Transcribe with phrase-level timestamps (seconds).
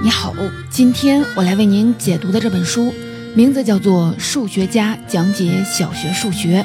[0.00, 0.32] 你好，
[0.70, 2.94] 今天我来为您解读的这本书，
[3.34, 6.62] 名字叫做《数学家讲解小学数学》。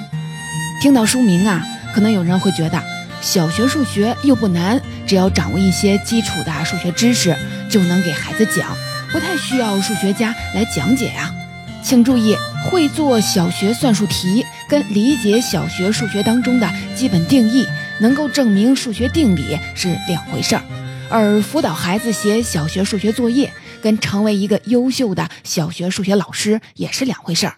[0.82, 2.82] 听到书名啊，可能有人会觉得
[3.22, 7.36] 小学数学又不难，只要掌握一些基础的数学知识
[7.70, 8.78] 就能给孩子讲，
[9.14, 11.32] 不太需要数学家来讲解呀。
[11.84, 12.36] 请注意，
[12.66, 17.68] 会做小学算术题跟理解小学数学当中的基本定义，
[18.00, 20.64] 能够证明数学定理是两回事儿。
[21.10, 27.58] 而辅导孩子写小学数学作业，跟成为一个优秀的小学数学老师也是两回事儿。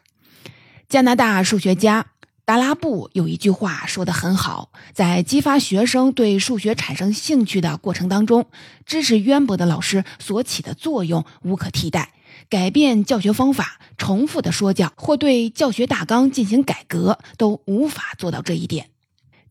[0.89, 2.05] 加拿大数学家
[2.45, 8.45] 达拉布有一句话说得很好，在激发学生对数学产生兴趣的过程当中，
[8.85, 12.11] 知识渊博的老师所起的作用无可替代。
[12.47, 18.89] 改变教学方法、重复的说教或对教学大纲进行改革，都无法做到这一点。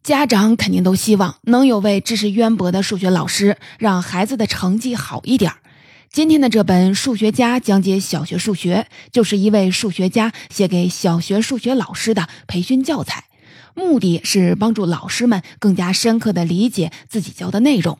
[0.05, 5.53] 家长肯定都希望能有位知识渊博的数学老师，让孩子的成绩好一点。
[6.15, 13.25] 今天的这本《数学家讲解小学数学》，就是一位数学家写给小学数学老师的培训教材，
[13.75, 17.99] 目的是帮助老师们更加深刻地理解自己教的内容。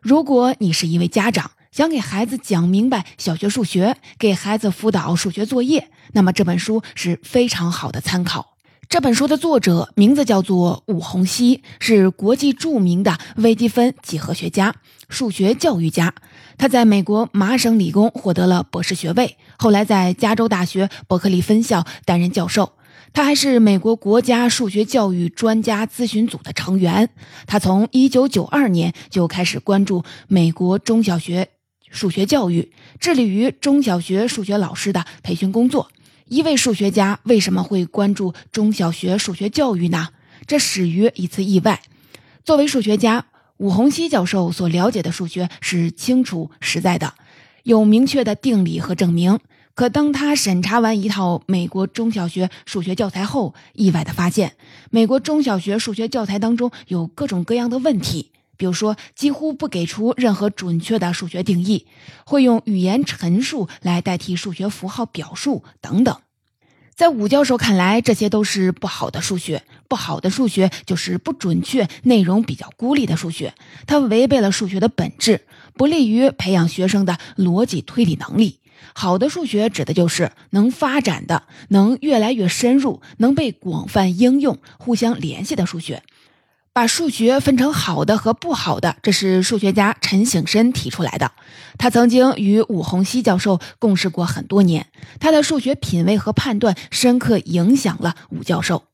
[0.00, 8.57] 如果你是一位家长，想给孩子讲明白小学数学，给孩子辅导数学作业，那么这本书是非常好的参考。
[8.88, 14.74] 这本书的作者名字叫做武鸿溪，是国际著名的微积分几何学家、
[15.10, 16.14] 数学教育家。
[16.56, 22.72] 他在美国麻省理工获得了博士学位，后来在加州大学伯克利分校担任教授。
[23.12, 27.10] 他还是美国国家数学教育专家咨询组的成员。
[27.46, 31.50] 他从1992年就开始关注美国中小学
[31.90, 35.90] 数学教育，致力于中小学数学老师的培训工作。
[36.28, 40.08] 一位数学家为什么会关注中小学数学教育呢？
[40.46, 41.80] 这始于一次意外。
[42.44, 43.24] 作为数学家，
[43.56, 47.14] 武鸿溪教授所了解的数学是清楚实在的，
[47.62, 49.38] 有明确的定理和证明。
[49.74, 54.54] 可当他审查完一套美国中小学数学教材后，意外的发现，
[54.90, 58.32] 美国中小学数学教材当中有各种各样的问题。
[58.58, 61.86] 比如说，几乎不给出任何准确的数学定义，
[62.26, 66.14] 会用语言陈述来代替数学符号表述等等。
[66.94, 69.62] 在武教授看来，这些都是不好的数学。
[69.86, 73.54] 不好的数学就是不准确、内容比较孤立的数学，
[73.86, 78.58] 它违背了数学的本质，不利于培养学生的逻辑推理能力。
[78.94, 86.02] 好的数学指的就是能发展的、能越来越深入、能被广泛应用、互相联系的数学。
[86.78, 91.32] 把数学分成好的和不好的，这是数学家陈省身提出来的。
[91.76, 94.86] 他曾经与武鸿溪教授共事过很多年，
[95.18, 98.84] 他的数学品味和判断深刻影响了武教授。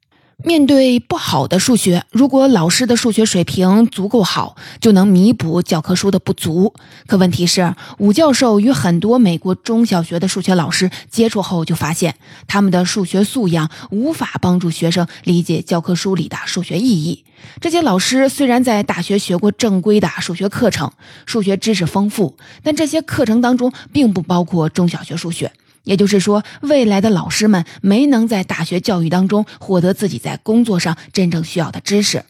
[0.42, 6.74] 面对不好的数学，如果老师的数学水平足够好，就能弥补教科书的不足。
[7.06, 12.16] 可问题是，武教授与很多美国中小学的数学老师接触后，就发现
[12.48, 17.24] 他们的数学素养无法帮助学生理解教科书里的数学意义。
[17.60, 20.90] 这些老师虽然在大学学过正规的数学课程，
[21.26, 25.52] 数学知识丰富，但这些课程当中并不包括中小学数学。
[25.84, 32.24] 也就是说，未来的老师们没能在大学教育当中获得自己在工作上真正需要的知识。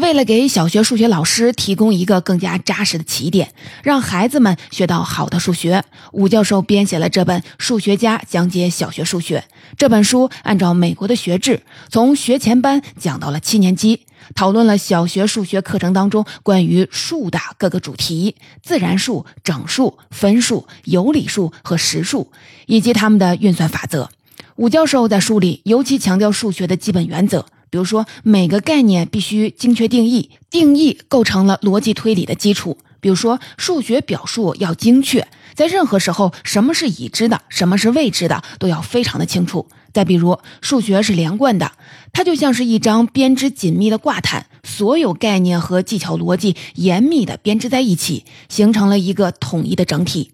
[0.00, 3.52] 为了给小学数学老师提供一个更加扎实的起点，
[3.82, 9.40] 让孩子们学到好的数学，武教授编写了这本《数学家讲解小学数学》
[9.76, 10.30] 这本书。
[10.42, 14.06] 按照美国的学制，从学前班讲到了七年级。
[14.34, 22.30] 讨论了小学数学课程当中关于数的各个主题：自然数、整数、分数、有理数和实数，
[22.66, 24.08] 以及它们的运算法则。
[24.56, 32.76] 武教授在书里尤其强调数学的基本原则，比如说每个概念必须精确定义，定义构成了逻辑推理的基础。
[33.00, 39.68] 比如说数学表述要精确，在任何时候，什么是已知的，什么是未知的，都要非常的清楚。
[39.92, 41.72] 再比如，数学是连贯的，
[42.12, 50.32] 它就像是一张编织紧密的挂毯，所有概念和技巧逻辑严密的编织在一起，形成了一个统一的整体。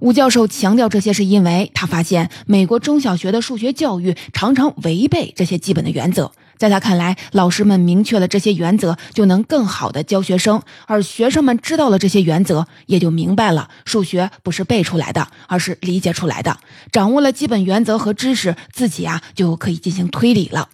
[0.00, 6.32] 吴教授强调这些，是因为他发现美国中小学的数学教育常常违背这些基本的原则。
[6.56, 16.58] 在他看来，老师们明确了这些原则，就能更好的教学生；而学生们知道了这些原则，也就明白了数学不是背出来的，而是理解出来的。
[16.90, 20.70] 掌握了基本原则和知识，自己啊就可以进行推理了。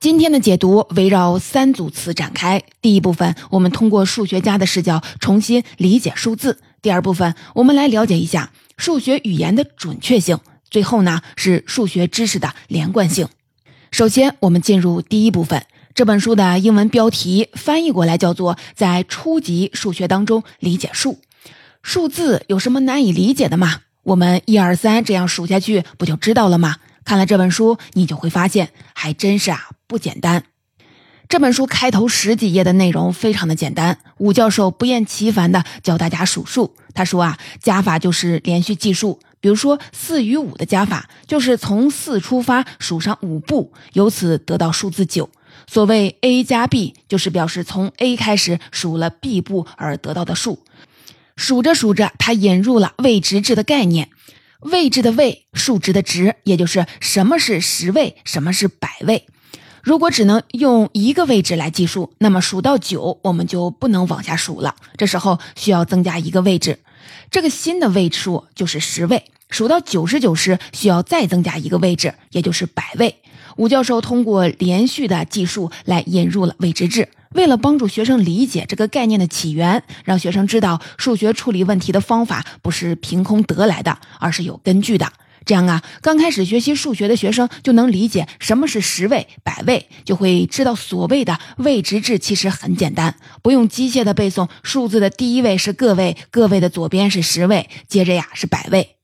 [0.00, 2.62] 今天的解读围绕三组词展开。
[2.82, 8.50] 第一部分，我们通过数学家的视角重新理解数字；第二部分，我们来了解一下。
[8.76, 10.38] 数学语言的准确性，
[10.70, 13.28] 最后呢是数学知识的连贯性。
[13.90, 15.64] 首先，我们进入第一部分。
[15.94, 21.12] 这本书的英文标题翻译过来叫做《在初级数学当中理解数》。
[21.82, 23.82] 数字有什么难以理解的吗？
[24.02, 26.76] 我们一二三这样数下去，不就知道了吗？
[27.04, 30.42] 看了这本书，你就会发现，还真是啊不简单。
[31.28, 36.74] 这本书开头十几页的内容非常的简单，武教授不厌其烦的教大家数数。
[36.94, 39.18] 他说啊，加法就是连续计数。
[39.40, 45.28] 比如说，四与五的加法就是从四出发数上五步，由此得到数字九。
[45.66, 50.60] 所谓 a 加 b，就是表示从 a 开始数了 b 步而得到的数。
[51.36, 54.08] 数着数着，他引入了位值制的概念，
[54.60, 59.26] 位置的位，数值的值，也就是什么是十位，什么是百位。
[59.84, 64.74] 如果只能用一个位置来计数，那么数到九，我们就不能往下数了。
[64.96, 66.78] 这时候需要增加一个位置，
[67.30, 69.24] 这个新的位数就是十位。
[69.50, 73.16] 数到九十九时，需要再增加一个位置，也就是百位。
[73.56, 85.12] 吴教授通过连续的计数来引入了位值制，为了帮助学生理解这个概念的起源，让学生知道数学处理问题的方法不是凭空得来的，而是有根据的。
[85.46, 98.96] 这样啊，刚开始学习数学的学生就能理解什么是十位、百位，就会知道所谓的位值制其实很简单，不用机械的背诵数字的第一位是个位，个位的左边是十位，接着呀是百位。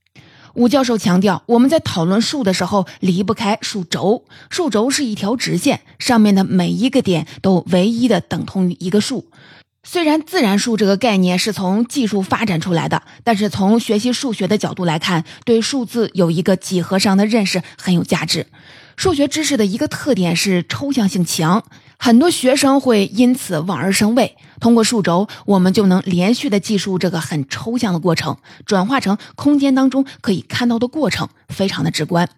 [0.54, 4.24] 吴教授强调，我们在讨论数的时候离不开数轴。
[4.50, 9.30] 数轴是一条直线，上面的每一个点都唯一的等同于一个数。
[9.82, 18.46] 虽然自然数这个概念是从技术发展出来的，但是从学习数学的角度来看，对数字有一个几何上的认识很有价值。
[19.00, 21.64] 数学知识的一个特点是抽象性强，
[21.96, 24.36] 很多学生会因此望而生畏。
[24.60, 28.36] 通过数轴，我们就能连续的计数这个很抽象的过程，
[28.66, 32.28] 转化成空间当中可以看到的过程，非常的直观。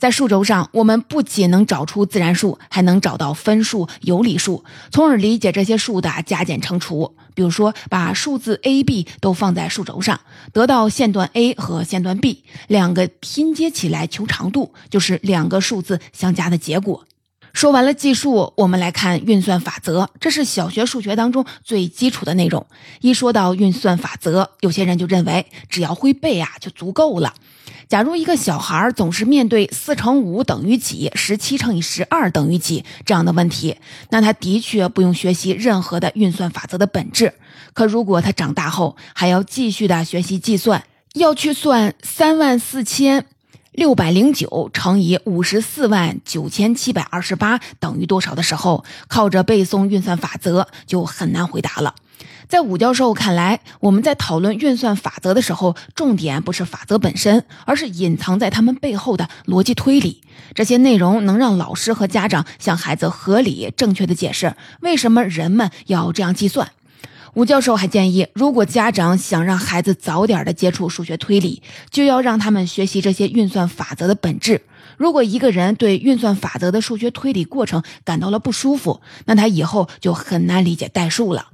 [0.00, 7.14] 在数轴上，我们不仅能找出自然数，还能找到分数、有理数，从而理解这些数的加减乘除。
[7.34, 10.20] 比如说，把数字 a、b 都放在数轴上，
[10.52, 17.04] 得到线段 a 和线段 b，两个拼接起来求长度，就是两个数字相加的结果。
[17.54, 22.64] 说完了计数，我们来看运算法则，这是小学数学当中最基础的内容。
[23.00, 27.34] 一说到运算法则，有些人就认为只要会背啊就足够了。
[27.88, 33.76] 假如一个小孩总是面对四乘五等于几，十七乘以十二等于几这样的问题，
[34.10, 37.32] 那他的确不用学习任何的运算法则的本质。
[37.72, 40.84] 可如果他长大后还要继续的学习计算，
[41.14, 43.24] 要去算三万四千
[43.78, 51.94] 六百零九乘以五十四万九千七百二十八等于多少的时候，靠着背诵运算法则就很难回答了。
[52.48, 60.22] 在武教授看来，我们在讨论运算法则的时候，重点不是法则本身，而是隐藏在他们背后的逻辑推理。
[60.56, 66.72] 这些内容能让老师和家长向孩子合理正确的解释为什么人们要这样计算。
[67.38, 74.62] 吴教授还建议，如果家长想让孩子早点的接触数学推理，就要让他们学习这些运算法则的本质。
[74.96, 81.50] 如果一个人对运算法则的数学推理过程感到了不舒服，那他以后就很难理解代数了。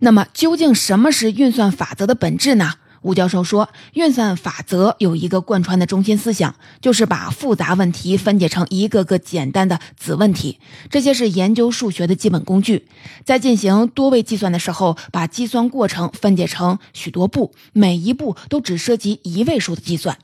[0.00, 2.72] 那么，究竟什么是运算法则的本质呢？
[3.02, 10.58] 吴教授说，运算法则有一个贯穿的中心思想，就是把复杂问题分解成一个个简单的子问题。
[10.90, 12.86] 这些是研究数学的基本工具。
[13.24, 20.18] 在进行多位计算的时候，把计算过程分解成许多步，每一步都只涉及一位数的计算。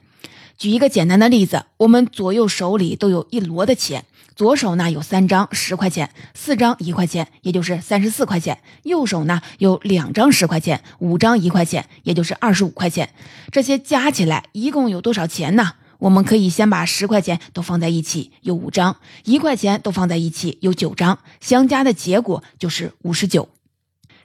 [0.57, 4.05] 举一个简单的例子，我们左右手里都有一摞的钱。
[4.37, 8.59] 左手呢有三张十块钱，四张一块钱，也就是三十四块钱。
[8.83, 13.11] 右手呢有两张十块钱，五张一块钱，也就是二十五块钱。
[13.53, 15.75] 这些加起来一共有多少钱呢？
[15.99, 21.19] 我们可以先把十块钱都放在一起，有五张；一块钱都放在一起，有九张。
[21.41, 23.49] 相加的结果就是五十九。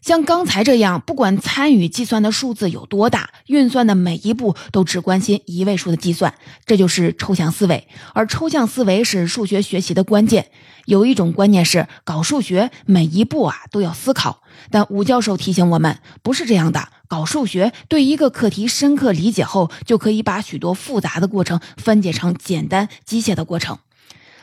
[0.01, 6.33] 像刚才这样，不管参与计算的数字有多大，运算的每一步都只关心一位数的计算，
[6.65, 7.87] 这就是抽象思维。
[8.13, 10.51] 而抽象思维是数学学习的关键。
[10.85, 14.41] 有一种观念是，搞数学每一步啊都要思考。
[14.71, 16.89] 但吴教授提醒我们，不是这样的。
[17.07, 23.77] 搞数学对一个课题深刻理解后，就可以把许多复杂的过程分解成简单机械的过程。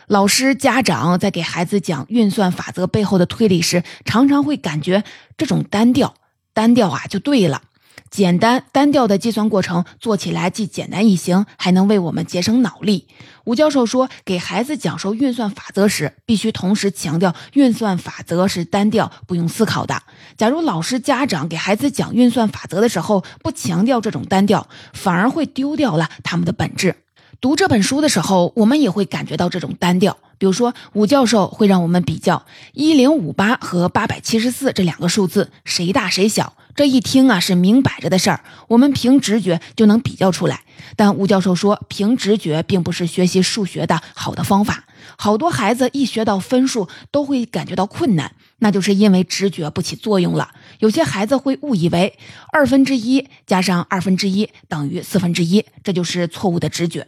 [0.06, 5.02] 老师、家长在给孩子讲运算法则背后的推理时，常常会感觉
[5.36, 6.14] 这种单调，
[6.52, 7.62] 单调啊就对了。
[8.08, 13.08] 简单单调的计算过程做起来既简单易行，还能为我们节省脑力。
[13.44, 20.02] 吴教授说，给孩子讲授运算法则时，必须同时强调运算法则是单调、不用思考的。
[20.36, 26.94] 假如老师、家长给孩子讲运算法则的时候不强调这种单调，反而会丢掉了他们的本质。
[27.40, 30.16] 读这本书的时候，我们也会感觉到这种单调。
[30.38, 36.54] 比如说，武教授会让我们比较一零五八和八百七十四这两个数字，谁大谁小。
[36.74, 40.64] 这一听啊，是明摆着的事儿，我们凭直觉就能比较出来。
[40.94, 44.84] 但吴教授说，凭直觉并不是学习数学的好的方法。
[45.16, 50.50] 好多孩子一学到分数都会感觉到困难，那就是因为直觉不起作用了。
[50.80, 52.18] 有些孩子会误以为
[52.52, 57.06] 二分之一加上二分之一等于四分之一，这就是错误的直觉。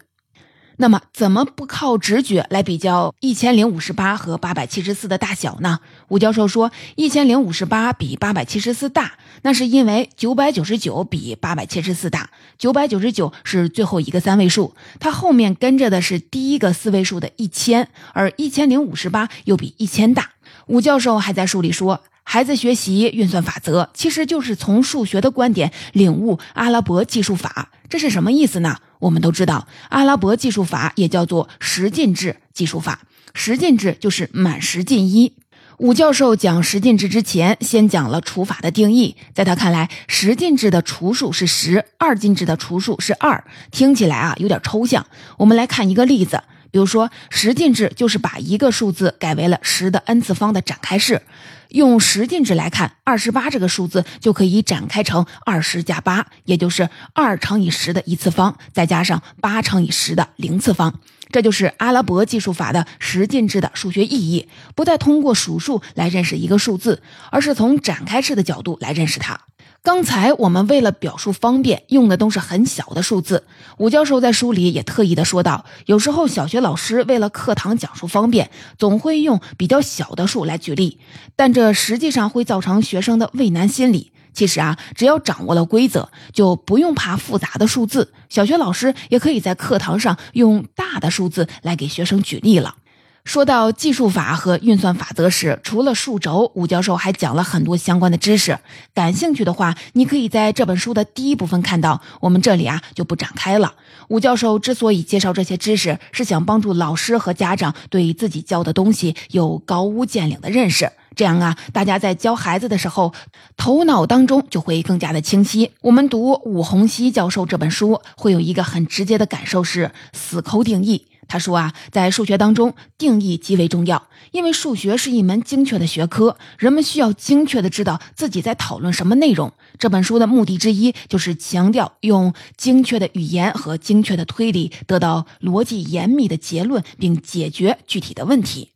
[0.81, 5.81] 那么，怎么不靠直觉来比较一千零五十八和八百七十四的大小呢？
[6.07, 12.31] 吴教授说，一千零五十八比八百七十四大，那是因为九百九十九比八百七十四大。
[12.57, 20.31] 九百九十九是最后一个三位数，它后面跟着的是第一个四位数的一千，而一千零五十八又比一千大。
[20.69, 27.73] 吴教授还在书里说，孩子学习运算法则，其实就是从数学的观点领悟阿拉伯计数法。
[27.89, 28.77] 这是什么意思呢？
[29.01, 33.01] 我们都知道，阿拉伯计数法也叫做十进制计数法。
[33.35, 35.35] 十进制就是满十进一。
[35.79, 39.15] 武教授讲十进制之前，先讲了除法的定义。
[39.33, 43.45] 在他看来，十进制的除数是十，二进制的除数是二。
[43.71, 45.07] 听起来啊，有点抽象。
[45.37, 51.23] 我们来看一个例子，比如说，十进制就是把一个数字改为了十的 n 次方的展开式。
[51.71, 61.01] 用十进制来看，二十八这个数字就可以展开成二十加八，也就是二乘以十的一次方，再加上八乘以十的零次方。
[61.31, 69.41] 这就是阿拉伯计数法的十进制的数学意义，不再通过数数来认识一个数字，而是从展开式的角度来认识它。
[69.81, 73.45] 刚才我们为了表述方便，用的都是很小的数字。
[73.79, 80.99] 武教授在书里也特意的说到，有时候小学老师为了课堂讲述方便，总会用比较小的数来举例，
[81.37, 84.13] 但这实际上会造成学生的畏难心理。
[84.33, 88.13] 其实啊，只要掌握了规则，就不用怕复杂的数字。
[88.29, 92.77] 小学老师也可以在课堂上用大的数字来给学生举例了。
[93.25, 98.59] 说到计数法和运算法则时，除了数轴，吴教授还讲了很多相关的知识。
[98.95, 102.01] 感兴趣的话，你可以在这本书的第一部分看到。
[102.21, 103.75] 我们这里啊就不展开了。
[104.09, 110.91] 吴教授之所以介绍这些知识，是想帮助老师和家长对自己教的东西有高屋建瓴的认识。
[111.19, 113.13] 这样啊，大家在教孩子的时候，
[113.57, 115.73] 头脑当中就会更加的清晰。
[115.81, 121.09] 我们读武洪熙教授这本书，会有一个很直接的感受是死抠定义。
[121.27, 129.53] 他说啊，在数学当中，定义极为重要，因为数学是一门精确的学科，人们需要精确的知道自己在讨论什么内容。
[129.77, 138.71] 这本书的目的之一，就是强调用精确的语言和精确的推理，得到逻辑严密的结论，并解决具体的问题。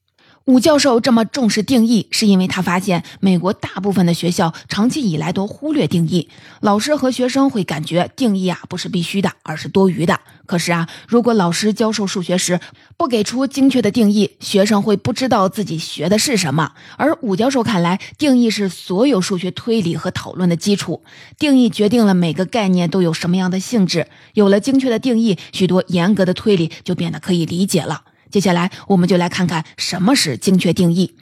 [0.47, 6.29] 武教授这么重视定义，是因为他发现美国大部分的学校长期以来都忽略定义，
[6.61, 10.19] 老师和学生会感觉定义啊不是必须的，而是多余的。
[10.45, 12.59] 可是啊，如果老师教授数学时
[12.97, 16.73] 不给出精确的定义，学生会不知道自己学的是什么。
[16.97, 21.05] 而武教授看来，定义是所有数学推理和讨论的基础，
[21.39, 24.09] 定义决定了每个概念都有什么样的性质。
[24.35, 28.03] 有了精确的定义，许多严格的推理就变得可以理解了。
[28.33, 31.15] 接下来，我们就来看看什么是精确定义。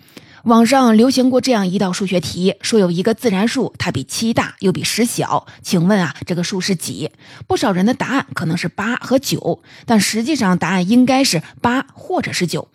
[0.45, 7.11] 网上流行过这样一道数学题，说有一个自然数，它比七大又比十小，请问啊，这个数是几？
[7.49, 12.69] 不少人的答案可能是八和九，但实际上答案应该是八或者是九。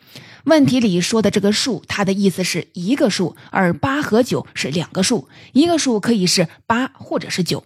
[0.44, 7.64] 问题里说的这个数，它的意思是一个数，而八和九是两个数，一个数可以是八或者是九。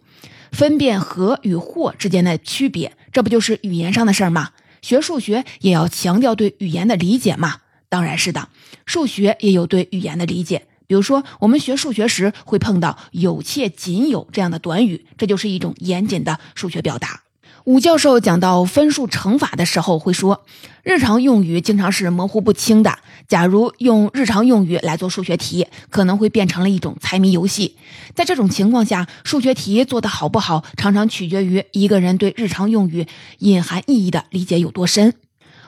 [0.52, 4.52] 分辨和与或之间的区别，这不就是语言上的事儿吗？
[4.82, 7.62] 学数学也要强调对语言的理解嘛？
[7.90, 8.50] 当然是的，
[8.86, 10.68] 数学也有对语言的理解。
[10.88, 17.22] 比如说，我们学数学时会碰到“有且仅有”这样的短语，这就是一种严谨的数学表达。
[17.70, 20.44] 武教授讲到分数乘法的时候会说，
[20.82, 22.98] 日常用语经常是模糊不清的。
[23.28, 27.78] 假如用日常用语来做数学题，可能会变成了一种猜谜游戏。
[28.16, 33.06] 在这种情况下，数学题做得好不好，常常取决于一个人对日常用语
[33.38, 35.14] 隐含意义的理解有多深。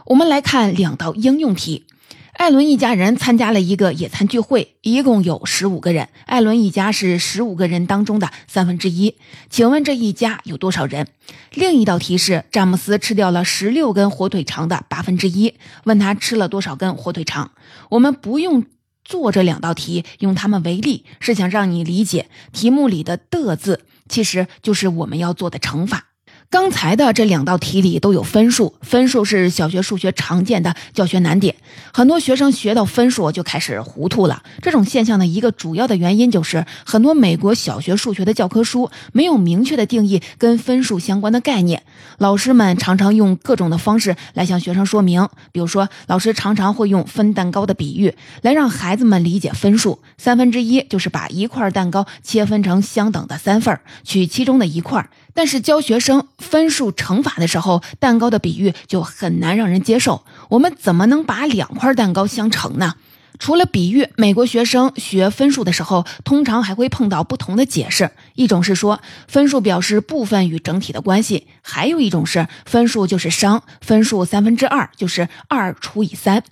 [0.08, 1.86] 我们来看两道应用题。
[2.34, 6.10] 艾伦一家人参加了一个野餐聚会，一共有十五个人。
[6.26, 9.16] 艾伦一家是十五个人当中的三分之一。
[9.50, 11.08] 请问这一家有多少人？
[11.54, 15.56] 另一道题是：詹姆斯吃掉了十六根火腿肠的八分之一。
[15.84, 17.52] 问他吃了多少根火腿肠？
[17.90, 18.66] 我们不用
[19.04, 26.11] 做这两道题，用它们为例，是想让你理解题目里的的字其实就是我们要做的乘法。
[26.52, 31.56] 刚才的这两道题里都有分数，分数是小学数学常见的教学难点，
[31.94, 34.44] 很多学生学到分数就开始糊涂了。
[34.62, 41.84] 这种现象的一个主要的原因就是，很多美国小学数学的教科书没有明确的定义跟分数相关的概念，
[42.18, 45.30] 老师们常常用各种的方式来向学生说明。
[45.54, 50.00] 比如说，老师常常会用分蛋糕的比喻来让孩子们理解分数。
[50.18, 55.10] 三分之一就是把一块蛋糕切分成相等的三份，取其中的一块。
[55.34, 60.24] 但是教学生分数乘法的时候，蛋糕的比喻就很难让人接受。
[60.50, 62.96] 我们怎么能把两块蛋糕相乘呢？
[63.40, 68.12] 除了比喻，美国学生学分数的时候，通常还会碰到不同的解释。
[68.36, 76.44] 一种是说分数表示部分与整体的关系，还有一种是分数就是商，分数三分之二就是二除以三。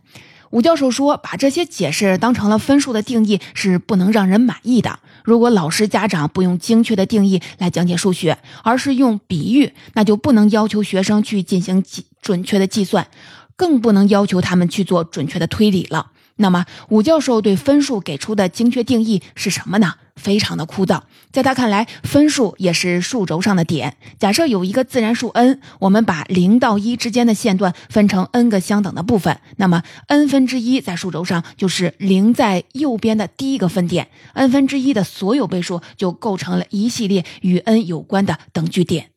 [0.52, 5.00] 武教授说，把这些解释当成了分数的定义是不能让人满意的。
[5.24, 13.08] 如果老师、家长不用精确的定义来讲解数学，而是用比喻，那就不能要求学生去进行计准确的计算，
[13.56, 16.12] 更不能要求他们去做准确的推理了。
[16.38, 19.96] 那么，武教授对分数给出的精确定义是什么呢？
[20.20, 21.02] 非常的枯燥。
[21.32, 23.98] 在他看来，分数也是数轴上的点。
[24.20, 39.12] 假设有一个自然数 n，我们把零到一之间的线段分成 n 个相等的部分，那么 n 分之一在数轴上就是零在右边的第一个分点，n 分之一的所有倍数就构成了一系列与 n 有关的等距点。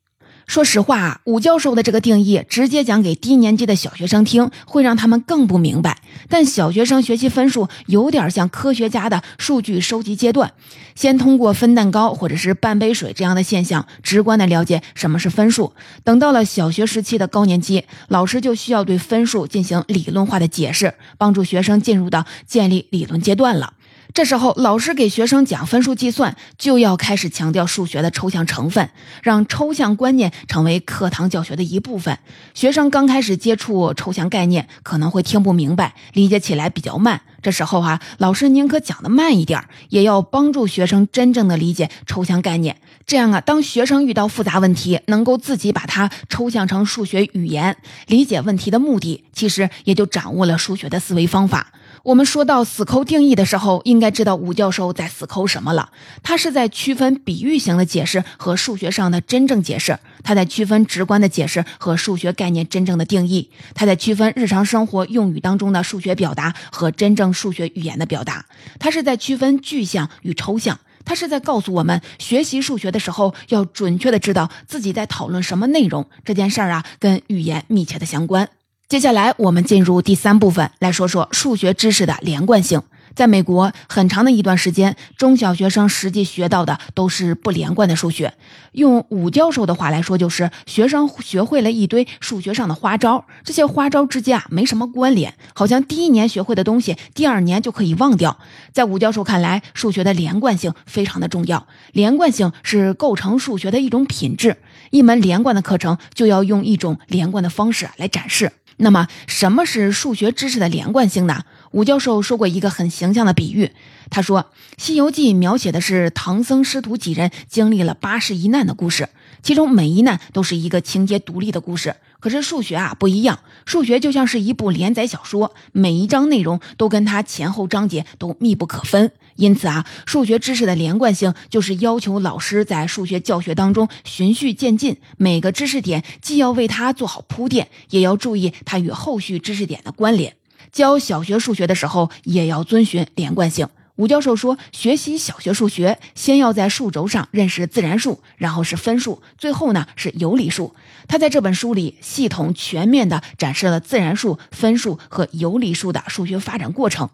[0.52, 6.02] 说实话，武教授的这个定义直接讲给低年级的小学生听，会让他们更不明白。
[6.28, 10.52] 但小学生学习分数有点像科学家的数据收集阶段，
[10.94, 15.72] 先通过分蛋糕或者是半杯水这样的现象，直观的了解什么是分数。
[16.04, 23.72] 等到了小学时期的高年级，老师就需要对分数进行理论化的解释，帮助学生进入到建立理论阶段了。
[24.14, 28.90] 这时候，老师给学生讲分数计算，就要开始强调数学的抽象成分，
[29.22, 32.18] 让抽象观念成为课堂教学的一部分。
[32.52, 37.22] 学生刚开始接触抽象概念，可能会听不明白，理解起来比较慢。
[37.40, 42.76] 这时候哈，老师宁可讲的慢一点，也要帮助学生真正的理解抽象概念。
[43.06, 51.72] 这样啊，当学生遇到复杂问题，能够自己把它抽象成数学语言，理解问题的目的，其实也就掌握了数学的思维方法。
[52.04, 55.90] 我们说到死抠定义的时候，应该知道吴教授在死抠什么了。
[56.22, 68.46] 他是在区分比喻型的解释和数学上的真正解释，他在区分直观的解释和数学概念真正的定义，他在区分日常生活用语当中的数学表达和真正数学语言的表达，
[68.80, 76.08] 他是在区分具象与抽象，他是在告诉我们，学习数学的时候要准确的知道自己在讨论什么内容。
[76.24, 78.48] 这件事儿啊，跟语言密切的相关。
[78.92, 82.82] 接下来，我们进入第三部分，来说说数学知识的连贯性。
[83.14, 88.34] 在美国，很长的一段时间，中小学生实际学到的都是不连贯的数学。
[88.72, 98.38] 用武教授的话来说，就是学生学会了一堆数学上的花招，这些花招之间啊没什么关联，好像第一年学会的东西，第二年就可以忘掉。
[98.74, 104.58] 在武教授看来，数学的连贯性非常的重要，连贯性是构成数学的一种品质。
[104.90, 108.52] 一门连贯的课程，就要用一种连贯的方式来展示。
[108.78, 111.44] 那么，什么是数学知识的连贯性呢？
[111.72, 113.70] 武教授说过一个很形象的比喻，
[114.10, 114.42] 他说，
[114.76, 119.08] 《西游记》描写的是唐僧师徒几人经历了八十一难的故事，
[119.42, 121.96] 其中每一难都是一个情节独立的故事。
[122.20, 129.10] 可是数学啊不一样，数学就像是一部连载小说，每一章内容都跟它前后章节都密不可分。
[129.42, 140.36] 因此啊，数学知识的连贯性就是要求老师在数学教学当中循序渐进，每个知识点既要为它做好铺垫，也要注意它与后续知识点的关联。
[140.70, 143.66] 教小学数学的时候，也要遵循连贯性。
[143.96, 150.76] 吴教授说，学习小学数学，先要在数轴上认识自然数，然后是分数，最后呢是有理数。
[151.08, 157.10] 他在这本书里系统全面地展示了自然数、分数和有理数的数学发展过程。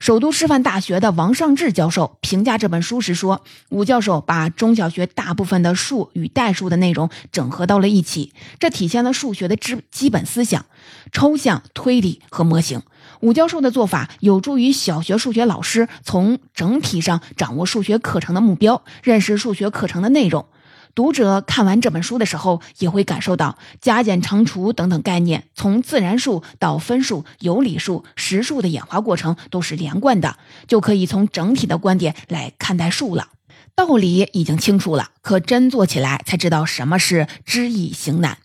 [0.00, 10.64] 首都师范大学的王尚志教授评价这本书时说：“武教授把中小学大部分的数与代数的内容整合到了一起，这体现了数学的基基本思想：
[11.12, 12.80] 抽象、推理和模型。
[13.20, 20.46] 武教授的做法有助于小学数学老师从整体上掌握数学课程的目标，认识数学课程的内容。”
[20.94, 33.28] 读者看完这本书的时候，也会感受到加减乘除等等概念，从自然数到分数、有理数、实数的演化过程都是连贯的，就可以从整体的观点来看待数了。
[33.74, 38.38] 道理已经清楚了，可真做起来才知道什么是知易行难。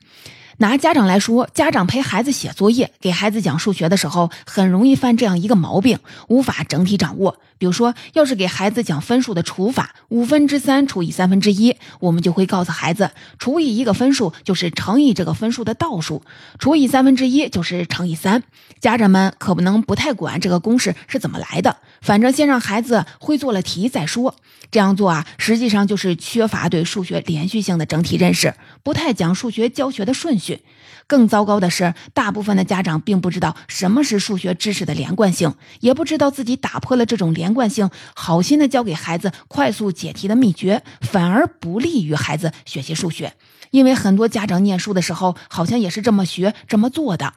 [0.57, 7.37] 拿家长来说，家长陪孩子写作业、给孩子讲数学的时候，很容易犯这样一个毛病，无法整体掌握。
[7.57, 16.21] 比如说，要是给孩子讲分数的除法，五分之三除以三分之一，我们就会告诉孩子，除以一个分数就是乘以这个分数的倒数，
[16.59, 18.43] 除以三分之一就是乘以三。
[18.79, 24.35] 家长们可不能不太管这个公式是怎么来的，反正先让孩子会做了题再说。
[24.71, 30.44] 这样做啊，实际上就是缺乏对数学连续性的整体认识，不太讲数学教学的顺序。
[30.45, 30.61] 去
[31.07, 43.33] 更糟糕的是，大部分的家长并不知道什么是数学知识的连贯性，也不知道自己打破了这种连贯性，好心的教给孩子快速解题的秘诀，反而不利于孩子学习数学。
[43.71, 47.33] 因为很多家长念书的时候，好像也是这么学、这么做的。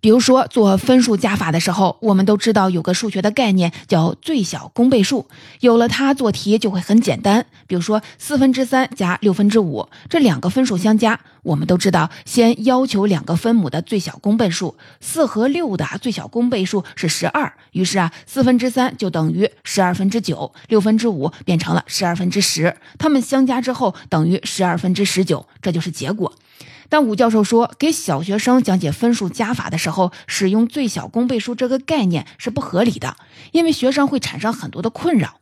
[0.00, 5.26] 比如说做分数加法的时候，我们都知道有个数学的概念叫最小公倍数，
[5.60, 7.46] 有了它做题就会很简单。
[7.66, 26.32] 比如说四分之三加六分之五这两个分数相加，我们都知道先要求两个分母的最小公倍数，四和六的最小公倍数是十二，于是啊四分之三就等于十二分之九，六分之五变成了十二分之十，它们相加之后等于十二分之十九，这就是结果。
[26.90, 33.16] 但武教授说，给小学生讲解分数加法的时候，使用最小公倍数这个概念是不合理的，
[33.52, 35.36] 因为学生会产生很多的困扰。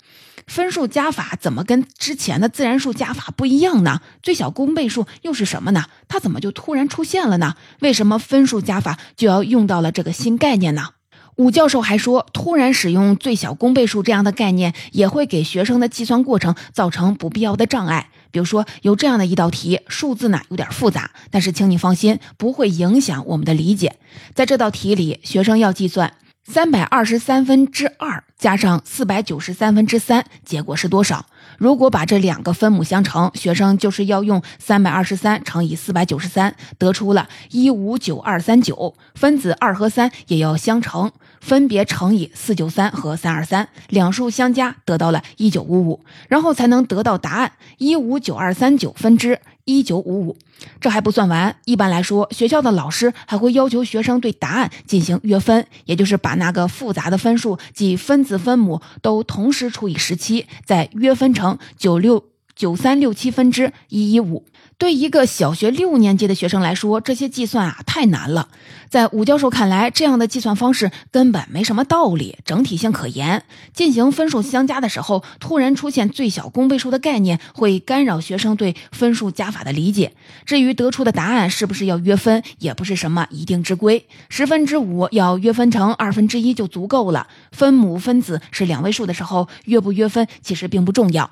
[0.47, 4.01] 分数加法怎么跟之前的自然数加法不一样呢？
[4.23, 5.87] 最小公倍数又是什么呢？
[6.07, 7.55] 它怎么就突然出现了呢？
[7.81, 10.91] 为什么分数加法就要用到了这个新概念呢？
[11.39, 18.11] 武教授还说，突然使用最小公倍数这样的概念，也会给学生的计算过程造成不必要的障碍。
[18.33, 23.95] 比如说，有这样的一道题，数字呢有点复杂，但是请你放心，不会影响我们的理解。
[24.35, 26.13] 在这道题里，学生要计算
[26.51, 31.27] 三百二十三分之二加上四百九十三分之三，结果是多少？
[31.59, 38.95] 如果把这两个分母相乘，学生就是要用三百二十三乘以四百九十三，得出了一五九二三九。
[39.15, 41.13] 分子二和三也要相乘。
[41.41, 50.37] 分别乘以四九三和三二三，两数相加得到了一九五五，然后才能得到答案一五九二三九分之一九五五。
[50.81, 62.25] 这还不算完，一般来说，学校的老师还会要求学生对答案进行约分，也就是把那个复杂的分数，即分子分母都同时除以十七，再约分成九六
[62.57, 64.45] 九三六七分之一一五。
[64.79, 68.49] 对一个小学六年级的学生来说，这些计算啊太难了。
[68.89, 73.43] 在武教授看来，这样的计算方式根本没什么道理，整体性可言。
[73.75, 80.13] 进行分数相加的时候，突然出现最小公倍数的概念，会干扰学生对分数加法的理解。
[80.47, 84.07] 至于得出的答案是不是要约分，也不是什么一定之规。
[84.29, 87.27] 十分之五要约分成二分之一就足够了。
[87.51, 91.29] 分母分子是两位数的时候，约不约分其实并不重要。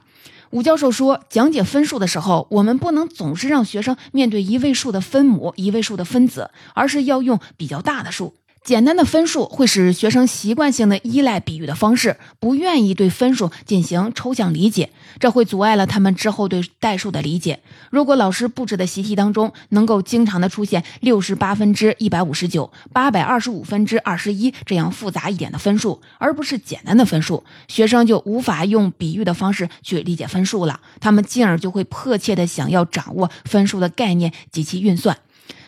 [0.56, 8.32] 武教授说，讲解分数的时候，我们不能总是让学生面对一位数的分母、一位数的分子，而是要用比较大的数。
[8.66, 17.60] 简单的分数会使学生习惯性的依赖比喻的方式，不愿意对分数进行抽象理解，这会阻碍了他们之后对代数的理解。
[17.90, 35.16] 如果老师布置的习题当中能够经常的出现六十八分之一百五十九、八百二十五分之二十一这样复杂一点的分数，而不是简单的分数，学生就无法用比喻的方式去理解分数了，他们进而就会迫切的想要掌握分数的概念及其运算。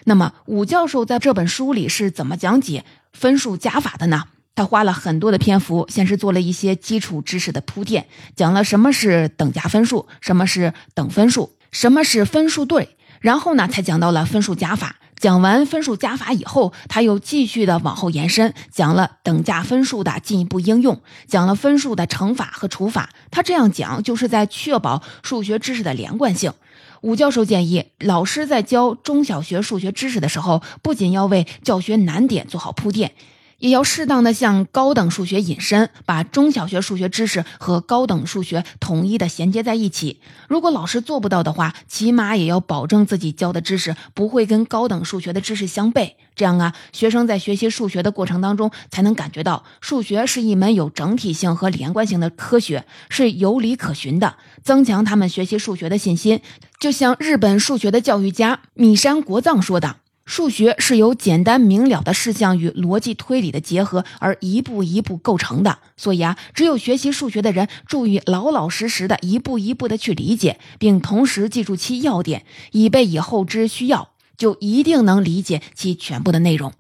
[0.08, 4.24] 那么，武教授在这本书里是怎么讲解分数加法的呢？
[4.54, 14.96] 他花了很多的篇幅，先是做了一些基础知识的铺垫，讲了什么是等价分数，什么是等分数，什么是分数对，然后呢，才讲到了分数加法。
[15.18, 23.10] 讲完分数加法以后，他又继续的往后延伸，讲了等价分数的进一步应用，讲了分数的乘法和除法。
[23.30, 26.52] 他这样讲，就是在确保数学知识的连贯性。
[27.00, 33.12] 武教授建议，老师在教中小学数学知识的时候，不仅要为教学难点做好铺垫。
[33.58, 40.20] 也要适当的向高等数学引申，把中小学数学知识和高等数学统一的衔接在一起。
[40.48, 46.12] 如果老师做不到的话，起码也要保证自己教的知识不会跟高等数学的知识相悖。
[46.36, 56.40] 这样啊，学生在学习数学的过程当中，才能感觉到数学是一门有整体性和连贯性的科学，是有理可循的，增强他们学习数学的信心。
[56.78, 59.96] 就像日本数学的教育家米山国藏说的。
[60.28, 76.74] 数学是由简单明了的事项与逻辑推理的结合而一步一步构成的，所以啊，只有学习数学的人注意老老实实的一步一步的去理解，并同时记住其要点，以备以后之需要，就一定能理解其全部的内容。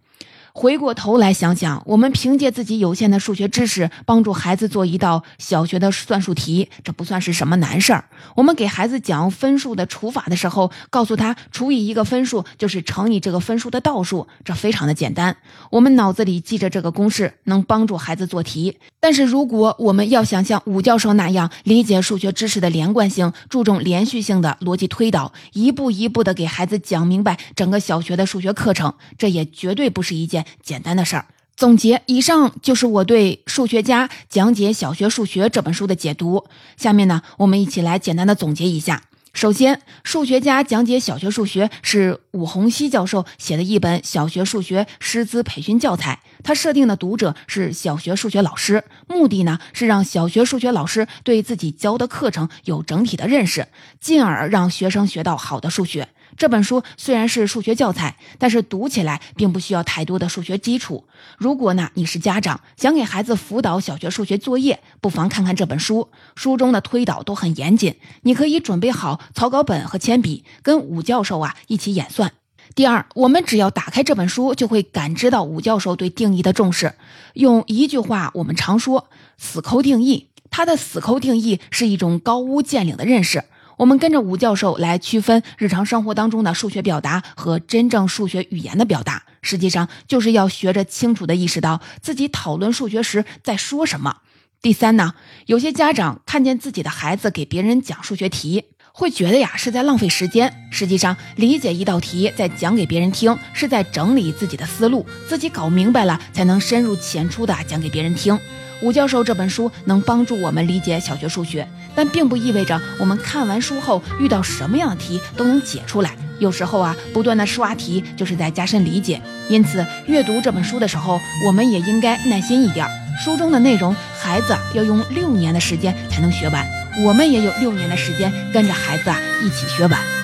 [0.58, 8.04] 回过头来想想，我们凭借自己有限的数学知识，帮助孩子做一道小学的算术题，这不算是什么难事儿。
[8.34, 15.36] 我们给孩子讲分数的除法的时候，告诉他除以一个分数就是乘以这个分数的倒数，这非常的简单。
[15.70, 18.78] 我们脑子里记着这个公式，能帮助孩子做题。
[18.98, 30.44] 但是如果我们要想像武教授那样理解数学知识的连贯性，注重连续性的逻辑推导，一步一步的给孩子讲明白整个小学的数学课程，这也绝对不是一件。
[30.62, 31.26] 简单的事儿。
[31.56, 36.44] 总结，以上就是我对《数学家讲解小学数学》这本书的解读。
[36.76, 39.02] 下面呢，我们一起来简单的总结一下。
[39.34, 46.20] 首先，《数学家讲解小学数学》是武洪熙教授写的一本小学数学师资培训教材。
[46.42, 53.66] 他设定的读者是小学数学老师，目的呢是让小学数学老师对自己教的课程有整体的认识，
[54.00, 56.08] 进而让学生学到好的数学。
[56.38, 61.04] 这本书虽然是数学教材，但是读起来并不需要太多的数学基础。
[61.36, 66.10] 如果呢你是家长，想给孩子辅导小学数学作业，不妨看看这本书。
[66.36, 72.32] 书中的推导都很严谨，你可以准备好草稿本和铅笔，跟武教授啊一起演算。
[72.76, 76.94] 第二，我们只要打开这本书，就会感知到武教授对定义的重视。
[77.34, 83.42] 用一句话，我们常说“死抠定义”，他的死抠定义是一种高屋建瓴的认识。
[83.78, 94.16] 我们跟着吴教授来区分日常生活当中的数学表达和真正数学语言的表达，实际上就是要学着清楚地意识到自己讨论数学时在说什么。
[94.60, 95.14] 第三呢，
[95.46, 100.52] 有些家长看见自己的孩子给别人讲数学题，会觉得呀是在浪费时间。
[100.72, 108.36] 实际上，理解一道题再讲给别人听，是在整理自己的思路，自己搞明白了才能深入浅出地讲给别人听。
[108.80, 116.14] 吴教授这本书能帮助我们理解小学数学，但并不意味着我们看完书后遇到什么样的题都能解出来。
[116.38, 119.20] 有时候啊，不断的刷题就是在加深理解。
[119.48, 122.86] 因此，阅读这本书的时候，我们也应该耐心一点。
[123.24, 126.64] 书中的内容，孩子要用六年的时间才能学完，
[127.04, 130.17] 我们也有六年的时间跟着孩子啊一起学完。